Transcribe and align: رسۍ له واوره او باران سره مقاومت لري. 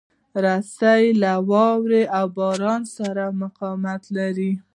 رسۍ 0.45 1.03
له 1.21 1.33
واوره 1.49 2.03
او 2.17 2.25
باران 2.37 2.81
سره 2.95 3.23
مقاومت 3.41 4.01
لري. 4.17 4.51